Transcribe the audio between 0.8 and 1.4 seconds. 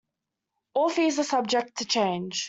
fees are